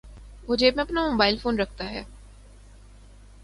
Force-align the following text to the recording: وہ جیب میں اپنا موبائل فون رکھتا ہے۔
وہ 0.47 0.55
جیب 0.55 0.75
میں 0.75 0.83
اپنا 0.83 1.07
موبائل 1.09 1.37
فون 1.37 1.59
رکھتا 1.59 1.89
ہے۔ 1.89 2.03